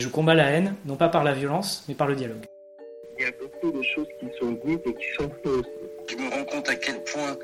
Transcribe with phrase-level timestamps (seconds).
[0.00, 2.46] Je combats la haine, non pas par la violence, mais par le dialogue.
[3.18, 5.66] Il y a beaucoup de choses qui sont dites et qui sont fausses.
[6.08, 7.36] Je me rends compte à quel point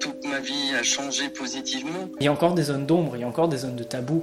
[0.00, 2.08] toute ma vie a changé positivement.
[2.18, 4.22] Il y a encore des zones d'ombre, il y a encore des zones de tabou.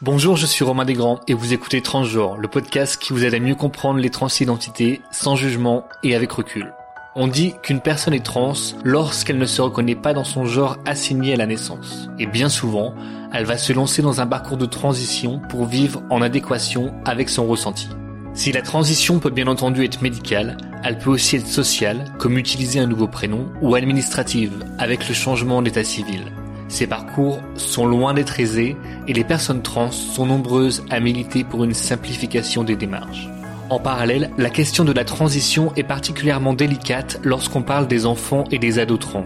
[0.00, 3.40] Bonjour, je suis Romain Desgrands et vous écoutez Transgenre, le podcast qui vous aide à
[3.40, 6.72] mieux comprendre les transidentités sans jugement et avec recul.
[7.18, 8.52] On dit qu'une personne est trans
[8.84, 12.10] lorsqu'elle ne se reconnaît pas dans son genre assigné à la naissance.
[12.18, 12.94] Et bien souvent,
[13.32, 17.46] elle va se lancer dans un parcours de transition pour vivre en adéquation avec son
[17.46, 17.88] ressenti.
[18.34, 22.80] Si la transition peut bien entendu être médicale, elle peut aussi être sociale, comme utiliser
[22.80, 26.20] un nouveau prénom, ou administrative, avec le changement d'état civil.
[26.68, 28.76] Ces parcours sont loin d'être aisés
[29.08, 33.26] et les personnes trans sont nombreuses à militer pour une simplification des démarches.
[33.68, 38.60] En parallèle, la question de la transition est particulièrement délicate lorsqu'on parle des enfants et
[38.60, 39.24] des ados trans.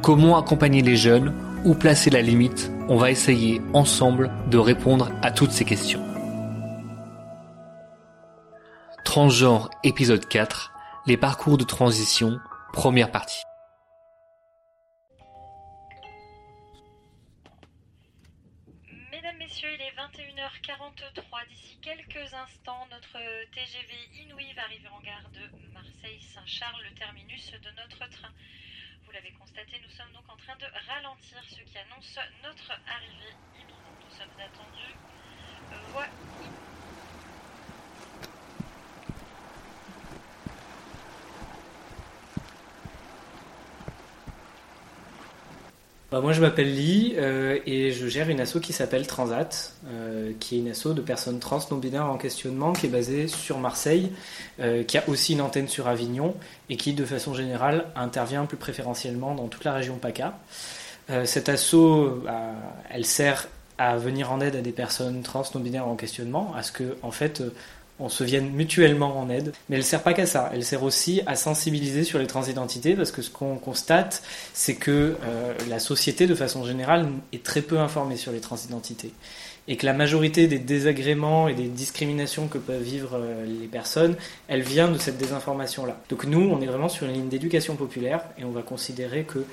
[0.00, 1.34] Comment accompagner les jeunes?
[1.66, 2.72] Où placer la limite?
[2.88, 6.00] On va essayer ensemble de répondre à toutes ces questions.
[9.04, 10.72] Transgenre épisode 4,
[11.06, 12.38] les parcours de transition,
[12.72, 13.47] première partie.
[19.48, 21.48] Messieurs, il est 21h43.
[21.48, 23.18] D'ici quelques instants, notre
[23.54, 25.40] TGV Inouï va arriver en gare de
[25.72, 28.28] Marseille-Saint-Charles, le terminus de notre train.
[29.06, 33.34] Vous l'avez constaté, nous sommes donc en train de ralentir, ce qui annonce notre arrivée
[33.54, 33.96] imminente.
[34.04, 34.96] Nous sommes attendus.
[35.92, 36.67] Voilà.
[46.10, 50.32] Bah, moi je m'appelle Lee euh, et je gère une asso qui s'appelle Transat, euh,
[50.40, 53.58] qui est une asso de personnes trans non binaires en questionnement qui est basée sur
[53.58, 54.10] Marseille,
[54.58, 56.34] euh, qui a aussi une antenne sur Avignon
[56.70, 60.38] et qui de façon générale intervient plus préférentiellement dans toute la région PACA.
[61.24, 62.52] Cette asso, bah,
[62.90, 63.48] elle sert
[63.78, 66.98] à venir en aide à des personnes trans non binaires en questionnement, à ce que
[67.00, 67.42] en fait
[68.00, 69.52] on se vienne mutuellement en aide.
[69.68, 73.10] Mais elle sert pas qu'à ça, elle sert aussi à sensibiliser sur les transidentités parce
[73.10, 74.22] que ce qu'on constate,
[74.54, 79.12] c'est que euh, la société de façon générale est très peu informée sur les transidentités
[79.68, 84.16] et que la majorité des désagréments et des discriminations que peuvent vivre euh, les personnes,
[84.48, 86.00] elle vient de cette désinformation-là.
[86.08, 89.44] Donc nous, on est vraiment sur une ligne d'éducation populaire et on va considérer que,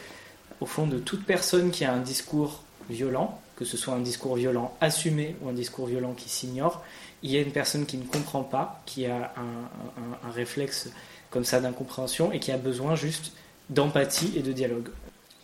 [0.62, 4.36] au fond, de toute personne qui a un discours violent, que ce soit un discours
[4.36, 6.84] violent assumé ou un discours violent qui s'ignore,
[7.24, 10.90] il y a une personne qui ne comprend pas, qui a un, un, un réflexe
[11.30, 13.34] comme ça d'incompréhension et qui a besoin juste
[13.70, 14.90] d'empathie et de dialogue.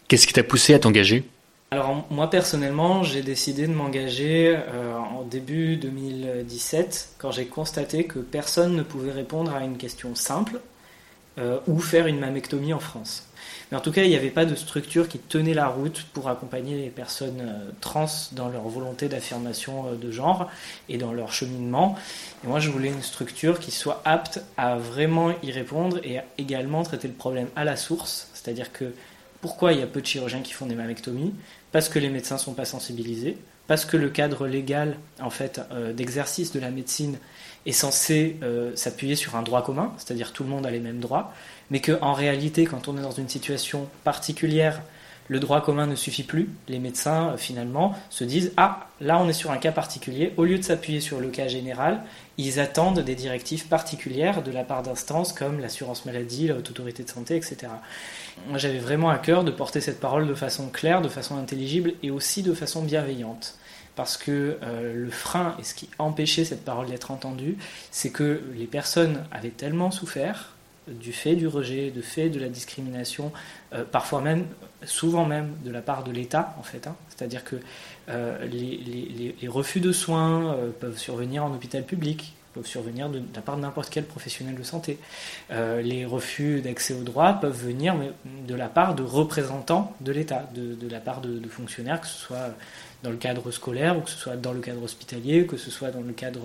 [0.07, 1.23] Qu'est-ce qui t'a poussé à t'engager?
[1.71, 8.19] Alors moi personnellement, j'ai décidé de m'engager euh, en début 2017 quand j'ai constaté que
[8.19, 10.59] personne ne pouvait répondre à une question simple
[11.37, 13.25] euh, ou faire une mammectomie en France.
[13.71, 16.27] Mais en tout cas, il n'y avait pas de structure qui tenait la route pour
[16.27, 20.49] accompagner les personnes euh, trans dans leur volonté d'affirmation euh, de genre
[20.89, 21.95] et dans leur cheminement.
[22.43, 26.25] Et moi, je voulais une structure qui soit apte à vraiment y répondre et à
[26.37, 28.93] également traiter le problème à la source, c'est-à-dire que
[29.39, 31.33] pourquoi il y a peu de chirurgiens qui font des mammectomies
[31.71, 33.37] Parce que les médecins ne sont pas sensibilisés,
[33.67, 35.61] parce que le cadre légal en fait
[35.95, 37.17] d'exercice de la médecine
[37.65, 40.99] est censé euh, s'appuyer sur un droit commun, c'est-à-dire tout le monde a les mêmes
[40.99, 41.33] droits,
[41.69, 44.81] mais qu'en réalité, quand on est dans une situation particulière,
[45.27, 46.49] le droit commun ne suffit plus.
[46.67, 50.33] Les médecins, euh, finalement, se disent Ah, là, on est sur un cas particulier.
[50.35, 52.03] Au lieu de s'appuyer sur le cas général,
[52.37, 57.03] ils attendent des directives particulières de la part d'instances comme l'assurance maladie, la haute autorité
[57.03, 57.71] de santé, etc.
[58.55, 62.11] J'avais vraiment à cœur de porter cette parole de façon claire, de façon intelligible et
[62.11, 63.55] aussi de façon bienveillante
[63.95, 67.57] parce que euh, le frein et ce qui empêchait cette parole d'être entendue,
[67.91, 70.53] c'est que les personnes avaient tellement souffert
[70.87, 73.31] du fait du rejet, du fait de la discrimination,
[73.73, 74.45] euh, parfois même,
[74.83, 76.87] souvent même de la part de l'État, en fait.
[76.87, 76.95] Hein.
[77.09, 77.57] C'est-à-dire que
[78.09, 83.57] euh, les, refus de soins peuvent survenir en hôpital public, peuvent survenir de, la part
[83.57, 84.97] de n'importe quel professionnel de santé.
[85.51, 87.95] Euh, les refus d'accès aux droits peuvent venir
[88.47, 92.55] de la part de représentants de l'État, de, la part de, fonctionnaires, que ce soit
[93.03, 95.91] dans le cadre scolaire ou que ce soit dans le cadre hospitalier, que ce soit
[95.91, 96.41] dans le cadre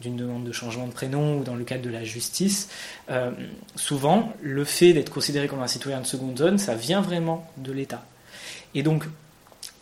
[0.00, 2.68] d'une demande de changement de prénom ou dans le cadre de la justice.
[3.10, 3.30] Euh,
[3.76, 7.72] souvent, le fait d'être considéré comme un citoyen de seconde zone, ça vient vraiment de
[7.72, 8.04] l'État.
[8.74, 9.04] Et donc,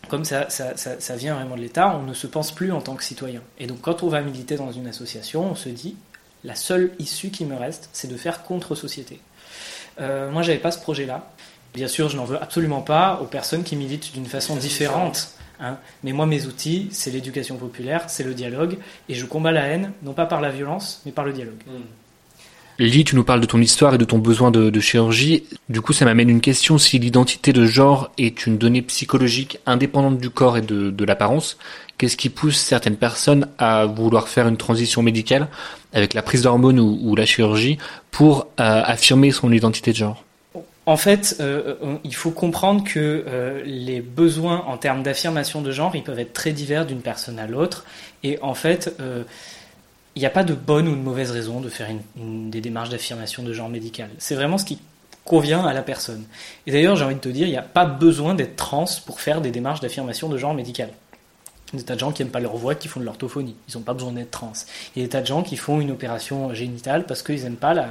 [0.07, 2.81] comme ça, ça, ça, ça, vient vraiment de l'État, on ne se pense plus en
[2.81, 3.41] tant que citoyen.
[3.59, 5.95] Et donc quand on va militer dans une association, on se dit,
[6.43, 9.19] la seule issue qui me reste, c'est de faire contre-société.
[9.99, 11.31] Euh, moi, j'avais pas ce projet-là.
[11.73, 15.29] Bien sûr, je n'en veux absolument pas aux personnes qui militent d'une façon différente.
[15.59, 15.77] Hein.
[16.03, 18.77] Mais moi, mes outils, c'est l'éducation populaire, c'est le dialogue,
[19.09, 21.61] et je combats la haine, non pas par la violence, mais par le dialogue.
[21.67, 22.04] Mmh.
[22.77, 25.43] Lily, tu nous parles de ton histoire et de ton besoin de, chirurgie.
[25.69, 26.77] Du coup, ça m'amène une question.
[26.77, 31.57] Si l'identité de genre est une donnée psychologique indépendante du corps et de, l'apparence,
[31.97, 35.47] qu'est-ce qui pousse certaines personnes à vouloir faire une transition médicale
[35.93, 37.77] avec la prise d'hormones ou, la chirurgie
[38.11, 40.23] pour euh, affirmer son identité de genre?
[40.85, 45.95] En fait, euh, il faut comprendre que euh, les besoins en termes d'affirmation de genre,
[45.95, 47.85] ils peuvent être très divers d'une personne à l'autre.
[48.23, 48.93] Et en fait,
[50.15, 53.43] il n'y a pas de bonne ou de mauvaise raison de faire des démarches d'affirmation
[53.43, 54.09] de genre médical.
[54.17, 54.79] C'est vraiment ce qui
[55.25, 56.23] convient à la personne.
[56.67, 59.19] Et d'ailleurs, j'ai envie de te dire, il n'y a pas besoin d'être trans pour
[59.19, 60.89] faire des démarches d'affirmation de genre médical.
[61.73, 63.05] Il y a des tas de gens qui n'aiment pas leur voix, qui font de
[63.05, 63.55] l'orthophonie.
[63.67, 64.53] Ils n'ont pas besoin d'être trans.
[64.95, 67.55] Il y a des tas de gens qui font une opération génitale parce qu'ils n'aiment
[67.55, 67.89] pas la,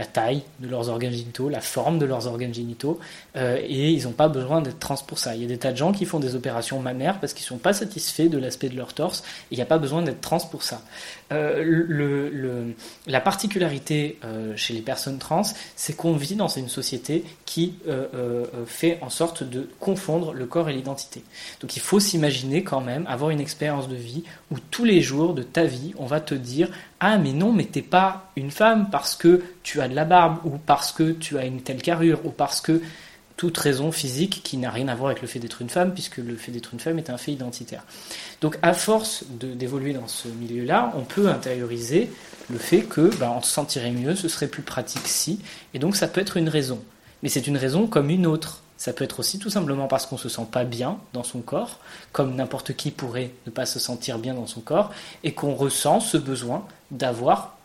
[0.00, 2.98] la taille de leurs organes génitaux, la forme de leurs organes génitaux,
[3.36, 5.34] euh, et ils n'ont pas besoin d'être trans pour ça.
[5.36, 7.48] Il y a des tas de gens qui font des opérations mammaires parce qu'ils ne
[7.48, 10.22] sont pas satisfaits de l'aspect de leur torse, et il n'y a pas besoin d'être
[10.22, 10.80] trans pour ça.
[11.32, 12.72] Euh,
[13.06, 15.42] la particularité euh, chez les personnes trans,
[15.76, 17.74] c'est qu'on vit dans une société qui
[18.66, 21.22] fait en sorte de confondre le corps et l'identité.
[21.60, 25.34] Donc il faut s'imaginer quand même avoir une expérience de vie où tous les jours
[25.34, 26.70] de ta vie, on va te dire
[27.00, 30.38] ah mais non mais t'es pas une femme parce que tu as de la barbe
[30.44, 32.80] ou parce que tu as une telle carrure ou parce que
[33.40, 36.18] toute raison physique qui n'a rien à voir avec le fait d'être une femme, puisque
[36.18, 37.84] le fait d'être une femme est un fait identitaire.
[38.42, 42.10] Donc à force d'évoluer dans ce milieu-là, on peut intérioriser
[42.50, 45.40] le fait que ben, on se sentirait mieux, ce serait plus pratique si,
[45.72, 46.82] et donc ça peut être une raison.
[47.22, 48.62] Mais c'est une raison comme une autre.
[48.80, 51.80] Ça peut être aussi tout simplement parce qu'on se sent pas bien dans son corps,
[52.12, 54.90] comme n'importe qui pourrait ne pas se sentir bien dans son corps,
[55.22, 57.58] et qu'on ressent ce besoin d'avoir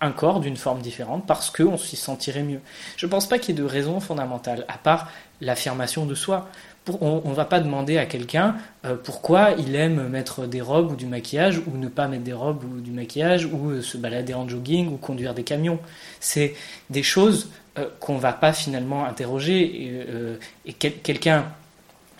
[0.00, 2.58] un corps d'une forme différente parce qu'on s'y sentirait mieux.
[2.96, 5.08] Je ne pense pas qu'il y ait de raison fondamentale, à part
[5.40, 6.48] l'affirmation de soi.
[7.00, 10.96] On ne va pas demander à quelqu'un euh, pourquoi il aime mettre des robes ou
[10.96, 14.34] du maquillage, ou ne pas mettre des robes ou du maquillage, ou euh, se balader
[14.34, 15.78] en jogging, ou conduire des camions.
[16.18, 16.56] C'est
[16.90, 19.62] des choses euh, qu'on ne va pas finalement interroger.
[19.62, 20.36] Et, euh,
[20.78, 21.46] quelqu'un,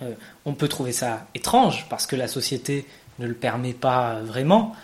[0.03, 0.12] euh,
[0.45, 2.87] on peut trouver ça étrange, parce que la société
[3.21, 4.75] ne le permet pas vraiment,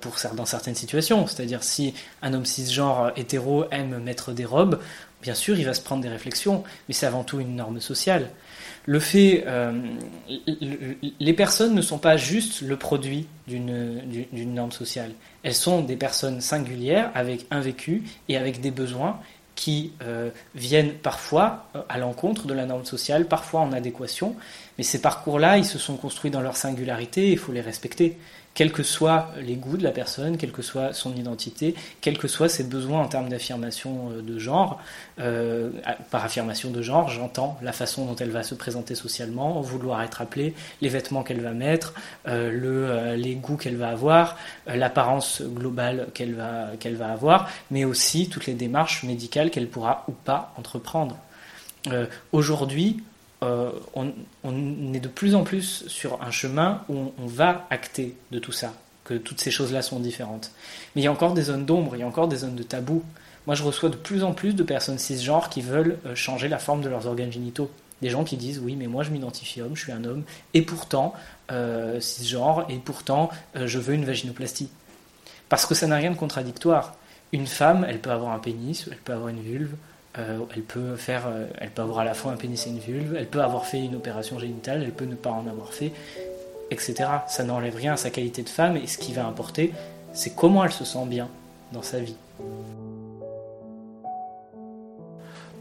[0.00, 1.26] pour, dans certaines situations.
[1.26, 1.92] C'est-à-dire si
[2.22, 4.80] un homme cisgenre hétéro aime mettre des robes,
[5.20, 8.30] bien sûr, il va se prendre des réflexions, mais c'est avant tout une norme sociale.
[8.86, 9.44] Le fait,
[11.20, 15.12] les personnes ne sont pas juste le produit d'une norme sociale.
[15.42, 19.20] Elles sont des personnes singulières avec un vécu et avec des besoins
[19.56, 24.36] qui euh, viennent parfois à l'encontre de la norme sociale, parfois en adéquation.
[24.78, 28.18] Mais ces parcours-là, ils se sont construits dans leur singularité, il faut les respecter
[28.56, 32.26] quels que soient les goûts de la personne, quelle que soit son identité, quels que
[32.26, 34.80] soient ses besoins en termes d'affirmation de genre.
[35.20, 35.70] Euh,
[36.10, 40.22] par affirmation de genre, j'entends la façon dont elle va se présenter socialement, vouloir être
[40.22, 41.92] appelée, les vêtements qu'elle va mettre,
[42.26, 44.38] euh, le, euh, les goûts qu'elle va avoir,
[44.68, 49.68] euh, l'apparence globale qu'elle va, qu'elle va avoir, mais aussi toutes les démarches médicales qu'elle
[49.68, 51.16] pourra ou pas entreprendre.
[51.92, 53.02] Euh, aujourd'hui,
[53.42, 58.38] euh, on, est de plus en plus sur un chemin où on, va acter de
[58.38, 58.72] tout ça,
[59.04, 60.52] que toutes ces choses-là sont différentes.
[60.94, 62.62] Mais il y a encore des zones d'ombre, il y a encore des zones de
[62.62, 63.02] tabou.
[63.46, 66.58] Moi, je reçois de plus en plus de personnes cisgenres qui veulent euh, changer la
[66.58, 67.70] forme de leurs organes génitaux.
[68.02, 70.60] Des gens qui disent oui, mais moi je m'identifie homme, je suis un homme, et
[70.60, 71.14] pourtant
[71.50, 74.68] euh, cisgenre, et pourtant je veux une vaginoplastie.
[75.48, 76.94] Parce que ça n'a rien de contradictoire.
[77.32, 79.76] Une femme, elle peut avoir un pénis, elle peut avoir une vulve,
[80.18, 83.16] euh, elle peut euh, elle peut avoir à la fois un pénis et une vulve,
[83.18, 85.92] elle peut avoir fait une opération génitale, elle peut ne pas en avoir fait,
[86.70, 86.94] etc.
[87.28, 89.72] Ça n'enlève rien à sa qualité de femme et ce qui va importer,
[90.12, 91.28] c'est comment elle se sent bien
[91.72, 92.16] dans sa vie.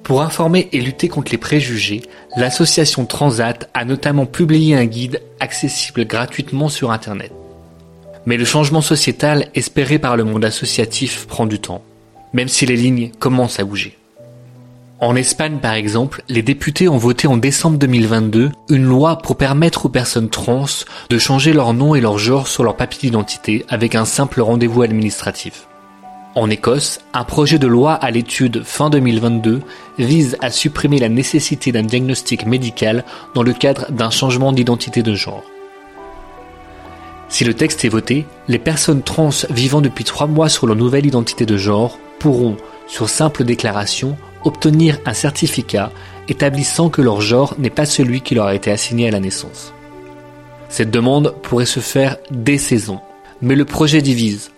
[0.03, 2.03] Pour informer et lutter contre les préjugés,
[2.37, 7.31] l'association Transat a notamment publié un guide accessible gratuitement sur Internet.
[8.27, 11.83] Mais le changement sociétal espéré par le monde associatif prend du temps,
[12.33, 13.97] même si les lignes commencent à bouger.
[15.01, 19.85] En Espagne, par exemple, les députés ont voté en décembre 2022 une loi pour permettre
[19.85, 20.65] aux personnes trans
[21.09, 24.83] de changer leur nom et leur genre sur leur papier d'identité avec un simple rendez-vous
[24.83, 25.67] administratif.
[26.33, 29.61] En Écosse, un projet de loi à l'étude fin 2022
[29.99, 35.13] vise à supprimer la nécessité d'un diagnostic médical dans le cadre d'un changement d'identité de
[35.13, 35.43] genre.
[37.27, 41.05] Si le texte est voté, les personnes trans vivant depuis trois mois sur leur nouvelle
[41.05, 42.55] identité de genre pourront,
[42.87, 45.91] sur simple déclaration, obtenir un certificat
[46.29, 49.73] établissant que leur genre n'est pas celui qui leur a été assigné à la naissance.
[50.69, 53.03] Cette demande pourrait se faire dès 16 ans,
[53.41, 54.51] mais le projet divise.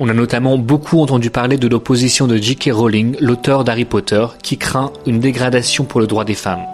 [0.00, 2.70] On a notamment beaucoup entendu parler de l'opposition de J.K.
[2.72, 6.64] Rowling, l'auteur d'Harry Potter, qui craint une dégradation pour le droit des femmes.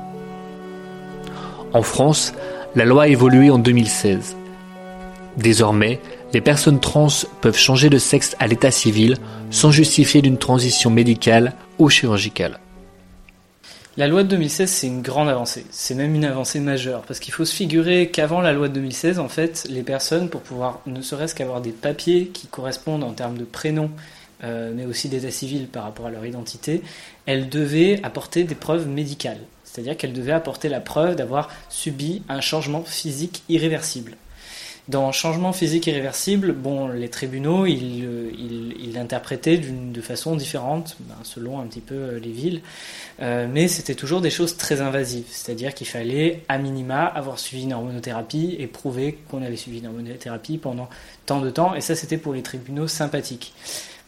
[1.73, 2.33] En France,
[2.75, 4.37] la loi a évolué en 2016.
[5.37, 6.00] Désormais,
[6.33, 7.09] les personnes trans
[7.41, 9.17] peuvent changer de sexe à l'état civil
[9.51, 12.61] sans justifier d'une transition médicale ou chirurgicale.
[13.97, 15.67] La loi de 2016, c'est une grande avancée.
[15.71, 17.03] C'est même une avancée majeure.
[17.03, 20.43] Parce qu'il faut se figurer qu'avant la loi de 2016, en fait, les personnes, pour
[20.43, 23.91] pouvoir ne serait-ce qu'avoir des papiers qui correspondent en termes de prénom,
[24.45, 26.83] euh, mais aussi d'état civil par rapport à leur identité,
[27.27, 29.41] elles devaient apporter des preuves médicales.
[29.65, 34.17] C'est-à-dire qu'elles devaient apporter la preuve d'avoir subi un changement physique irréversible.
[34.91, 41.61] Dans changement physique irréversible, bon, les tribunaux, ils il, l'interprétaient de façon différente, ben, selon
[41.61, 42.61] un petit peu euh, les villes,
[43.23, 47.63] euh, mais c'était toujours des choses très invasives, c'est-à-dire qu'il fallait, à minima, avoir suivi
[47.63, 50.89] une hormonothérapie et prouver qu'on avait suivi une hormonothérapie pendant
[51.25, 53.55] tant de temps, et ça c'était pour les tribunaux sympathiques.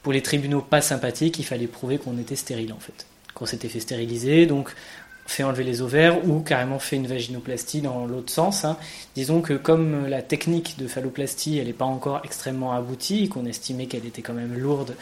[0.02, 3.68] Pour les tribunaux pas sympathiques, il fallait prouver qu'on était stérile en fait, qu'on s'était
[3.68, 4.74] fait stériliser, donc
[5.26, 8.64] fait enlever les ovaires ou carrément fait une vaginoplastie dans l'autre sens.
[8.64, 8.76] Hein.
[9.14, 13.86] Disons que comme la technique de phalloplastie elle n'est pas encore extrêmement aboutie, qu'on estimait
[13.86, 14.94] qu'elle était quand même lourde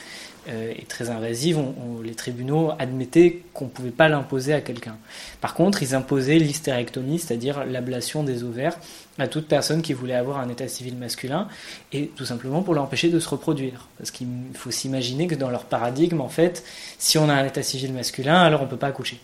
[0.49, 1.59] euh, et très invasive,
[2.03, 4.97] les tribunaux admettaient qu'on ne pouvait pas l'imposer à quelqu'un.
[5.41, 8.79] Par contre, ils imposaient l'hystérectomie, c'est-à-dire l'ablation des ovaires,
[9.19, 11.47] à toute personne qui voulait avoir un état civil masculin,
[11.93, 13.89] et tout simplement pour l'empêcher de se reproduire.
[13.99, 16.65] Parce qu'il faut s'imaginer que dans leur paradigme, en fait,
[16.99, 19.21] si on a un état civil masculin, alors on ne peut pas accoucher.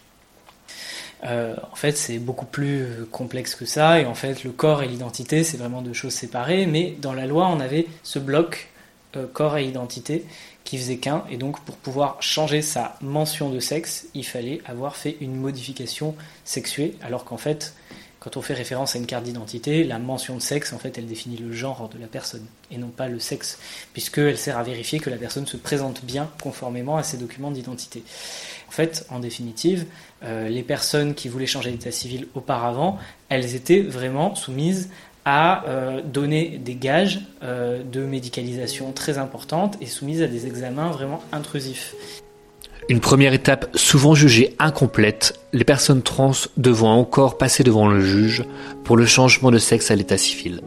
[1.25, 4.88] Euh, en fait, c'est beaucoup plus complexe que ça, et en fait, le corps et
[4.88, 8.68] l'identité, c'est vraiment deux choses séparées, mais dans la loi, on avait ce bloc
[9.16, 10.25] euh, corps et identité
[10.64, 14.96] qui faisait qu'un, et donc pour pouvoir changer sa mention de sexe, il fallait avoir
[14.96, 17.75] fait une modification sexuée, alors qu'en fait,
[18.26, 21.06] quand on fait référence à une carte d'identité, la mention de sexe, en fait, elle
[21.06, 23.56] définit le genre de la personne et non pas le sexe,
[23.92, 28.02] puisqu'elle sert à vérifier que la personne se présente bien conformément à ses documents d'identité.
[28.66, 29.87] En fait, en définitive,
[30.25, 34.90] euh, les personnes qui voulaient changer d'état civil auparavant, elles étaient vraiment soumises
[35.25, 40.90] à euh, donner des gages euh, de médicalisation très importantes et soumises à des examens
[40.90, 41.95] vraiment intrusifs.
[42.88, 48.45] Une première étape souvent jugée incomplète, les personnes trans devant encore passer devant le juge
[48.85, 50.61] pour le changement de sexe à l'état civil.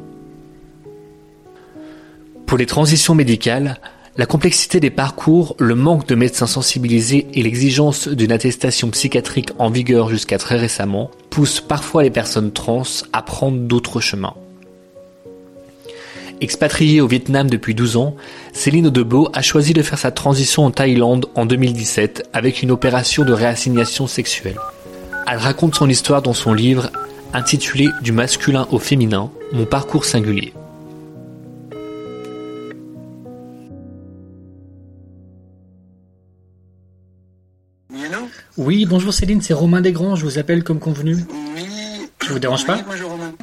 [2.45, 3.79] Pour les transitions médicales,
[4.17, 9.69] la complexité des parcours, le manque de médecins sensibilisés et l'exigence d'une attestation psychiatrique en
[9.69, 12.83] vigueur jusqu'à très récemment poussent parfois les personnes trans
[13.13, 14.35] à prendre d'autres chemins.
[16.41, 18.15] Expatriée au Vietnam depuis 12 ans,
[18.53, 23.25] Céline Audebeau a choisi de faire sa transition en Thaïlande en 2017 avec une opération
[23.25, 24.58] de réassignation sexuelle.
[25.29, 26.91] Elle raconte son histoire dans son livre
[27.34, 30.53] intitulé Du masculin au féminin, mon parcours singulier.
[38.58, 41.17] Oui, bonjour Céline, c'est Romain Desgrands, je vous appelle comme convenu.
[42.25, 42.77] Je vous dérange pas?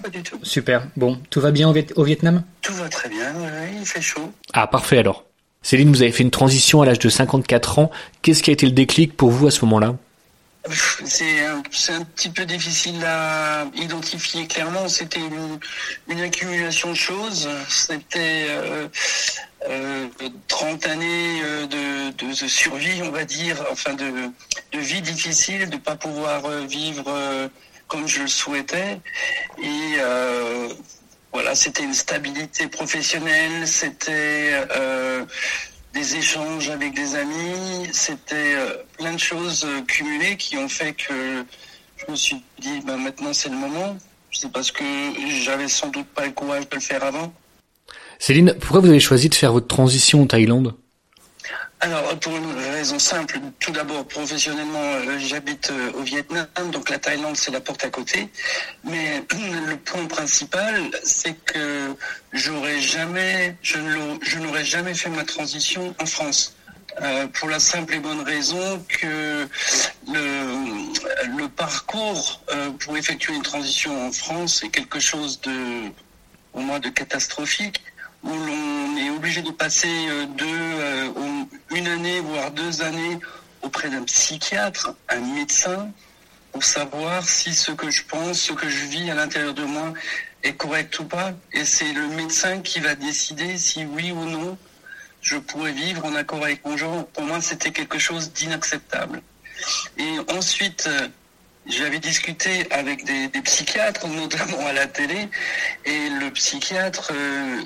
[0.07, 0.39] Pas du tout.
[0.43, 0.87] Super.
[0.97, 2.43] Bon, tout va bien au, Vietnam?
[2.63, 3.35] Tout va très bien,
[3.79, 4.33] il fait chaud.
[4.53, 5.25] Ah, parfait alors.
[5.63, 7.91] Céline, vous avez fait une transition à l'âge de 54 ans.
[8.23, 9.97] Qu'est-ce qui a été le déclic pour vous à ce moment-là?
[11.05, 14.89] C'est un, un, petit peu difficile à identifier clairement.
[14.89, 15.21] C'était
[16.09, 17.49] une, accumulation de choses.
[17.69, 18.89] C'était euh,
[20.49, 24.11] 30 euh, années euh, de, de, survie, on va dire, enfin de,
[24.73, 27.05] de vie difficile, de pas pouvoir vivre
[27.89, 29.01] comme je le souhaitais.
[29.63, 30.69] Et euh,
[31.33, 35.25] voilà, c'était une stabilité professionnelle, c'était euh,
[35.95, 41.45] des échanges avec des amis, c'était euh, plein de choses cumulées qui ont fait que
[41.97, 43.97] je me suis dit, bah, maintenant c'est le moment.
[44.33, 44.85] C'est parce que
[45.45, 47.33] j'avais sans doute pas le courage de le faire avant.
[48.19, 50.75] Céline, pourquoi vous avez choisi de faire votre transition en Thaïlande?
[51.81, 56.99] Alors, pour une raison simple, tout d'abord, professionnellement, euh, j'habite euh, au Vietnam, donc la
[56.99, 58.31] Thaïlande, c'est la porte à côté.
[58.83, 59.23] Mais
[59.67, 61.95] le point principal, c'est que
[62.33, 66.55] j'aurais jamais, je n'aurais jamais fait ma transition en France.
[67.03, 69.47] Euh, pour la simple et bonne raison que
[70.09, 72.43] le, parcours
[72.81, 75.91] pour effectuer une transition en France est quelque chose de,
[76.55, 77.83] au moins de catastrophique
[78.27, 83.19] où l'on est obligé de passer euh, euh, une année, voire deux années
[83.63, 85.91] auprès d'un psychiatre, un médecin,
[86.53, 89.93] pour savoir si ce que je pense, ce que je vis à l'intérieur de moi
[90.43, 91.33] est correct ou pas.
[91.53, 94.57] Et c'est le médecin qui va décider si oui ou non
[95.27, 97.05] je pourrais vivre en accord avec mon genre.
[97.09, 99.23] Pour moi, c'était quelque chose d'inacceptable.
[99.99, 101.09] Et ensuite, euh,
[101.69, 105.29] j'avais discuté avec des, psychiatres, notamment à la télé,
[105.85, 107.63] et le psychiatre euh,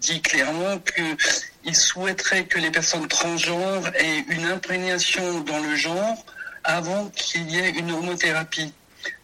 [0.00, 6.24] dit clairement qu'il souhaiterait que les personnes transgenres aient une imprégnation dans le genre
[6.64, 8.72] avant qu'il y ait une homothérapie.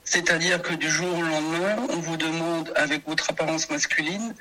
[0.04, 4.34] C'est-à-dire que du jour au lendemain, on vous demande, avec votre apparence masculine,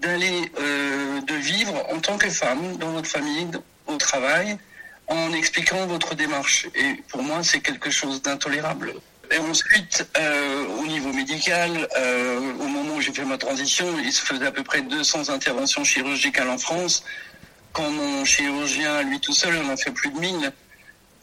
[0.00, 3.48] d'aller, euh, de vivre en tant que femme dans votre famille,
[3.86, 4.58] au travail,
[5.08, 6.66] en expliquant votre démarche.
[6.74, 8.94] Et pour moi, c'est quelque chose d'intolérable.
[9.30, 14.12] Et ensuite, euh, au niveau médical, euh, au moment où j'ai fait ma transition, il
[14.12, 17.04] se faisait à peu près 200 interventions chirurgicales en France.
[17.72, 20.52] Quand mon chirurgien, lui tout seul, en fait plus de 1000.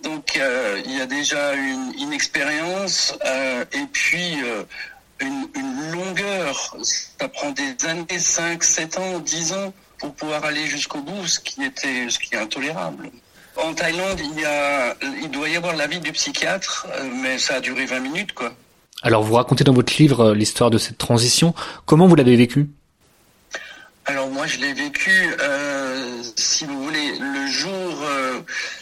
[0.03, 4.37] Donc, euh, il y a déjà une, une expérience euh, et puis
[5.19, 6.77] une, une longueur.
[6.83, 11.39] Ça prend des années, 5, 7 ans, 10 ans pour pouvoir aller jusqu'au bout, ce
[11.39, 13.09] qui était, ce qui est intolérable.
[13.57, 17.55] En Thaïlande, il, y a, il doit y avoir l'avis du psychiatre, euh, mais ça
[17.55, 18.53] a duré 20 minutes, quoi.
[19.01, 21.53] Alors vous racontez dans votre livre euh, l'histoire de cette transition.
[21.85, 22.67] Comment vous l'avez vécue?
[24.05, 28.39] Alors moi, je l'ai vécu, euh, si vous voulez, le jour, euh,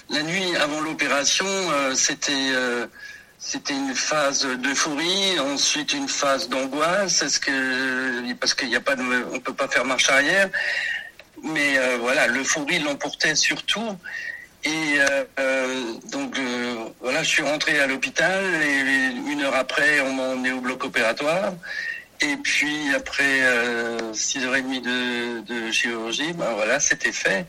[0.10, 2.52] la nuit avant l'opération, euh, c'était
[3.46, 8.96] c'était une phase d'euphorie, ensuite une phase d'angoisse, est-ce que parce qu'il n'y a pas
[8.96, 9.04] de,
[9.34, 10.50] on peut pas faire marche arrière,
[11.44, 13.98] mais euh, voilà, l'euphorie l'emportait surtout.
[14.66, 20.00] Et euh, euh, donc euh, voilà, je suis rentré à l'hôpital et une heure après,
[20.02, 21.54] on m'a emmené au bloc opératoire.
[22.22, 27.46] Et puis après euh, six heures et demie de, de chirurgie, ben voilà, c'était fait.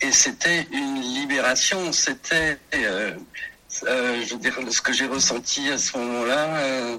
[0.00, 1.92] Et c'était une libération.
[1.92, 6.98] C'était, je veux dire, ce que j'ai ressenti à ce moment-là,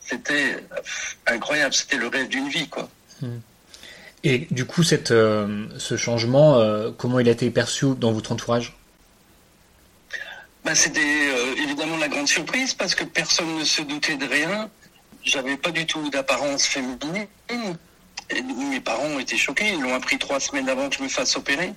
[0.00, 0.56] c'était
[1.26, 1.74] incroyable.
[1.74, 2.88] C'était le rêve d'une vie, quoi.
[4.24, 6.62] Et du coup, cette, ce changement,
[6.98, 8.76] comment il a été perçu dans votre entourage?
[10.64, 14.70] Ben, c'était euh, évidemment la grande surprise parce que personne ne se doutait de rien.
[15.22, 17.26] J'avais pas du tout d'apparence féminine.
[18.30, 19.72] Et mes parents ont été choqués.
[19.74, 21.74] Ils l'ont appris trois semaines avant que je me fasse opérer.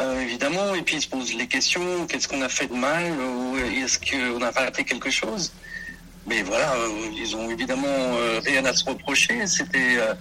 [0.00, 3.12] Euh, évidemment, et puis ils se posent les questions, qu'est-ce qu'on a fait de mal,
[3.18, 5.52] ou est-ce qu'on a raté quelque chose?
[6.26, 10.14] Mais voilà, euh, ils ont évidemment euh, rien à se reprocher, c'était euh,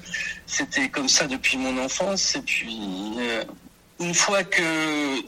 [0.46, 3.44] c'était comme ça depuis mon enfance, et puis euh,
[4.00, 4.62] une fois que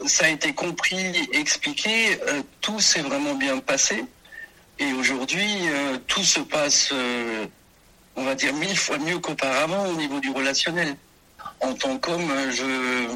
[0.06, 4.04] ça a été compris, expliqué, euh, tout s'est vraiment bien passé,
[4.78, 7.46] et aujourd'hui, euh, tout se passe, euh,
[8.16, 10.96] on va dire, mille fois mieux qu'auparavant au niveau du relationnel.
[11.60, 13.08] En tant qu'homme, je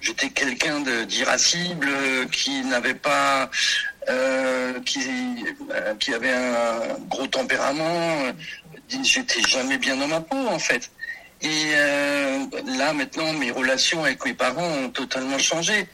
[0.00, 1.88] j'étais quelqu'un d'irascible,
[2.32, 3.48] qui n'avait pas,
[4.84, 5.00] qui,
[6.00, 8.32] qui avait un gros tempérament.
[8.88, 10.90] J'étais jamais bien dans ma peau en fait.
[11.42, 12.38] Et euh,
[12.78, 15.86] là maintenant, mes relations avec mes parents ont totalement changé.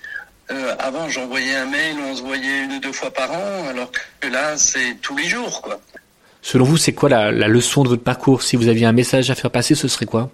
[0.51, 3.91] Euh, avant, j'envoyais un mail, on se voyait une ou deux fois par an, alors
[4.21, 5.81] que là, c'est tous les jours, quoi.
[6.43, 8.43] Selon vous, c'est quoi la, la leçon de votre parcours?
[8.43, 10.31] Si vous aviez un message à faire passer, ce serait quoi?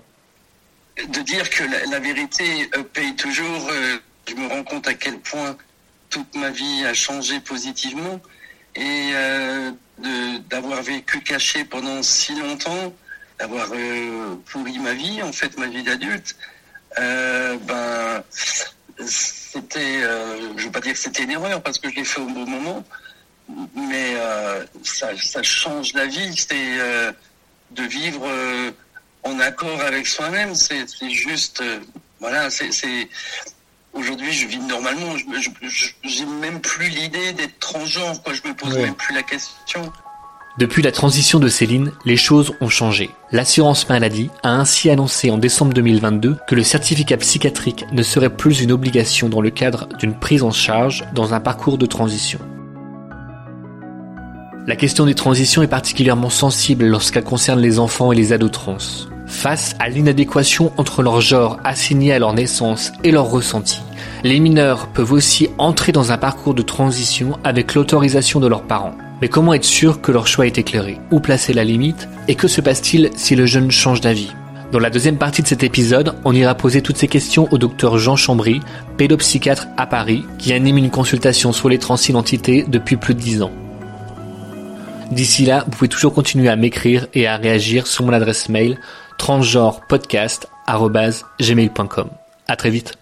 [1.09, 3.71] De dire que la, la vérité euh, paye toujours,
[4.29, 5.57] je me rends compte à quel point
[6.11, 8.21] toute ma vie a changé positivement
[8.77, 9.13] et
[10.49, 12.93] d'avoir vécu caché pendant si longtemps,
[13.39, 16.37] d'avoir euh, pourri ma vie, en fait ma vie d'adulte,
[16.99, 18.23] euh, ben
[19.07, 22.21] c'était, euh, je veux pas dire que c'était une erreur parce que je l'ai fait
[22.21, 22.85] au bon moment,
[23.75, 27.13] mais euh, ça, ça change la vie, c'est euh,
[27.73, 28.29] de vivre
[29.25, 30.55] en accord avec soi-même.
[30.55, 31.63] C'est juste,
[32.21, 33.09] voilà, c'est
[33.93, 35.17] aujourd'hui je vis normalement.
[35.17, 35.51] Je
[36.05, 38.23] j'ai même plus l'idée d'être transgenre.
[38.23, 38.83] Quoi, je me pose Ouais.
[38.83, 39.93] même plus la question.
[40.57, 43.11] Depuis la transition de Céline, les choses ont changé.
[43.33, 48.61] L'assurance maladie a ainsi annoncé en décembre 2022 que le certificat psychiatrique ne serait plus
[48.61, 52.39] une obligation dans le cadre d'une prise en charge dans un parcours de transition.
[54.69, 58.79] La question des transitions est particulièrement sensible lorsqu'elle concerne les enfants et les ados trans.
[59.27, 63.81] Face à l'inadéquation entre leur genre assigné à leur naissance et leur ressenti,
[64.23, 68.95] les mineurs peuvent aussi entrer dans un parcours de transition avec l'autorisation de leurs parents.
[69.21, 70.99] Mais comment être sûr que leur choix est éclairé?
[71.11, 72.09] Où placer la limite?
[72.29, 74.33] Et que se passe-t-il si le jeune change d'avis?
[74.73, 77.97] Dans la deuxième partie de cet épisode, on ira poser toutes ces questions au docteur
[77.97, 78.59] Jean Chambry,
[78.97, 83.53] pédopsychiatre à Paris, qui anime une consultation sur les transidentités depuis plus de 10 ans.
[85.13, 88.81] D'ici là, vous pouvez toujours continuer à m'écrire et à réagir sur mon adresse mail
[89.19, 92.09] transgenrepodcast.gmail.com.
[92.49, 92.99] À très vite.